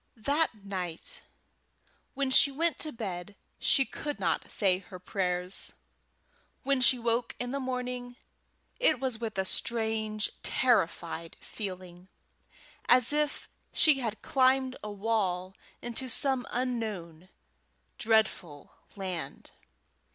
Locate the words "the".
7.51-7.59